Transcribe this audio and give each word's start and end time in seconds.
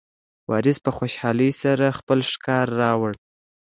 وارث 0.49 0.77
په 0.85 0.91
خوشحالۍ 0.97 1.51
سره 1.61 1.95
خپله 1.99 2.23
ښکار 2.31 2.67
راوړ. 2.81 3.13